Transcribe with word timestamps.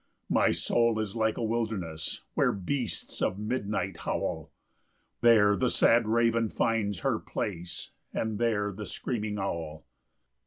5 0.29 0.31
My 0.31 0.49
soul 0.49 0.97
is 0.99 1.15
like 1.15 1.37
a 1.37 1.43
wilderness, 1.43 2.21
Where 2.33 2.51
beasts 2.51 3.21
of 3.21 3.37
midnight 3.37 3.97
howl; 3.97 4.49
There 5.21 5.55
the 5.55 5.69
sad 5.69 6.07
raven 6.07 6.49
finds 6.49 7.01
her 7.01 7.19
place, 7.19 7.91
And 8.11 8.39
there 8.39 8.71
the 8.71 8.87
screaming 8.87 9.37
owl. 9.37 9.85